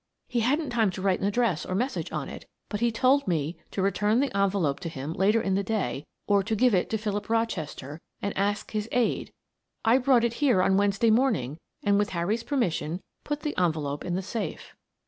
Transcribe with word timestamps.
"He 0.29 0.39
hadn't 0.39 0.71
time 0.71 0.89
to 0.93 1.01
write 1.03 1.19
an 1.19 1.27
address 1.27 1.63
or 1.63 1.75
message 1.75 2.11
on 2.11 2.27
it, 2.27 2.47
but 2.69 2.79
he 2.79 2.91
told 2.91 3.27
me 3.27 3.59
to 3.69 3.83
return 3.83 4.19
the 4.19 4.35
envelope 4.35 4.79
to 4.79 4.89
him 4.89 5.13
later 5.13 5.39
in 5.39 5.53
the 5.53 5.61
day 5.61 6.07
or 6.25 6.41
give 6.41 6.73
it 6.73 6.89
to 6.89 6.97
Philip 6.97 7.29
Rochester 7.29 8.01
and 8.19 8.35
ask 8.35 8.71
his 8.71 8.89
aid. 8.93 9.31
I 9.85 9.99
brought 9.99 10.23
it 10.23 10.33
here 10.41 10.63
on 10.63 10.75
Wednesday 10.75 11.11
morning 11.11 11.59
and 11.83 11.99
with 11.99 12.09
Harry's 12.17 12.41
permission 12.43 12.99
put 13.23 13.41
the 13.41 13.55
envelope 13.59 14.03
in 14.03 14.15
the 14.15 14.23
safe." 14.23 14.73